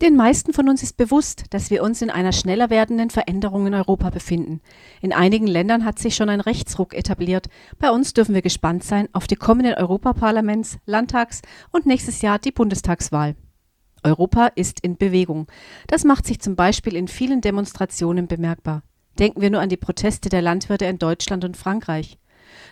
[0.00, 3.74] Den meisten von uns ist bewusst, dass wir uns in einer schneller werdenden Veränderung in
[3.74, 4.60] Europa befinden.
[5.00, 7.48] In einigen Ländern hat sich schon ein Rechtsruck etabliert.
[7.80, 11.42] Bei uns dürfen wir gespannt sein auf die kommenden Europaparlaments-, Landtags-
[11.72, 13.34] und nächstes Jahr die Bundestagswahl.
[14.04, 15.48] Europa ist in Bewegung.
[15.88, 18.84] Das macht sich zum Beispiel in vielen Demonstrationen bemerkbar.
[19.18, 22.18] Denken wir nur an die Proteste der Landwirte in Deutschland und Frankreich.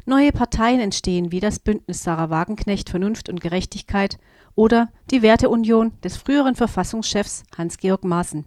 [0.04, 4.18] Neue Parteien entstehen wie das Bündnis Sarah Wagenknecht Vernunft und Gerechtigkeit
[4.54, 8.46] oder die Werteunion des früheren Verfassungschefs Hans-Georg Maaßen.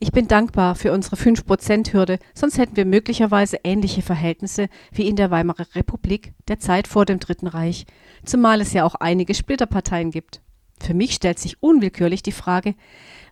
[0.00, 5.30] Ich bin dankbar für unsere 5%-Hürde, sonst hätten wir möglicherweise ähnliche Verhältnisse wie in der
[5.30, 7.84] Weimarer Republik der Zeit vor dem Dritten Reich,
[8.24, 10.40] zumal es ja auch einige Splitterparteien gibt.
[10.80, 12.74] Für mich stellt sich unwillkürlich die Frage,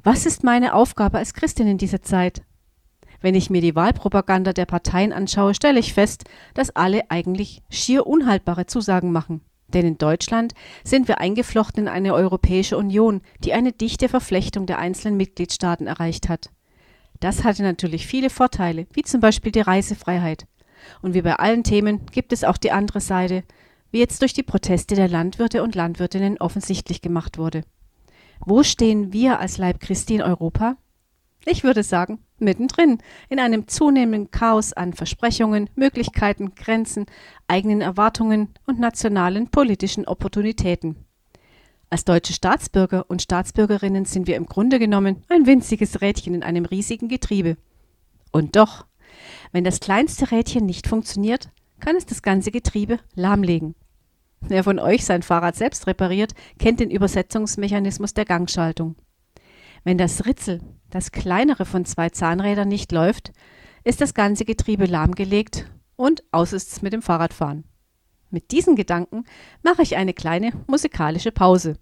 [0.02, 2.42] was ist meine Aufgabe als Christin in dieser Zeit?
[3.20, 6.24] Wenn ich mir die Wahlpropaganda der Parteien anschaue, stelle ich fest,
[6.54, 9.40] dass alle eigentlich schier unhaltbare Zusagen machen.
[9.68, 14.78] Denn in Deutschland sind wir eingeflochten in eine Europäische Union, die eine dichte Verflechtung der
[14.78, 16.50] einzelnen Mitgliedstaaten erreicht hat.
[17.20, 20.46] Das hatte natürlich viele Vorteile, wie zum Beispiel die Reisefreiheit.
[21.02, 23.42] Und wie bei allen Themen gibt es auch die andere Seite,
[23.90, 27.62] wie jetzt durch die Proteste der Landwirte und Landwirtinnen offensichtlich gemacht wurde.
[28.44, 30.76] Wo stehen wir als Leib Christi in Europa?
[31.44, 32.98] Ich würde sagen, mittendrin,
[33.28, 37.06] in einem zunehmenden Chaos an Versprechungen, Möglichkeiten, Grenzen,
[37.48, 40.96] eigenen Erwartungen und nationalen politischen Opportunitäten.
[41.88, 46.64] Als deutsche Staatsbürger und Staatsbürgerinnen sind wir im Grunde genommen ein winziges Rädchen in einem
[46.64, 47.56] riesigen Getriebe.
[48.32, 48.86] Und doch,
[49.52, 53.74] wenn das kleinste Rädchen nicht funktioniert, kann es das ganze Getriebe lahmlegen.
[54.40, 58.96] Wer von euch sein Fahrrad selbst repariert, kennt den Übersetzungsmechanismus der Gangschaltung.
[59.86, 63.30] Wenn das Ritzel, das kleinere von zwei Zahnrädern, nicht läuft,
[63.84, 67.62] ist das ganze Getriebe lahmgelegt und aus ist's mit dem Fahrradfahren.
[68.28, 69.22] Mit diesen Gedanken
[69.62, 71.78] mache ich eine kleine musikalische Pause.